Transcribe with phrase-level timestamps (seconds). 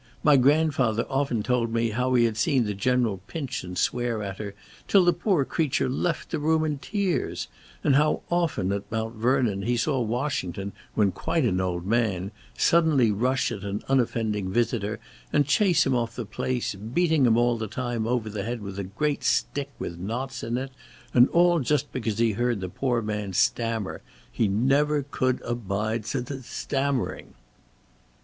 [0.23, 4.39] My grandfather often told me how he had seen the General pinch and swear at
[4.39, 4.55] her
[4.87, 7.47] till the poor creature left the room in tears;
[7.83, 13.11] and how once at Mount Vernon he saw Washington, when quite an old man, suddenly
[13.11, 14.97] rush at an unoffending visitor,
[15.31, 18.79] and chase him off the place, beating him all the time over the head with
[18.79, 20.71] a great stick with knots in it,
[21.13, 26.15] and all just because he heard the poor man stammer; he never could abide s
[26.15, 27.35] s stammering."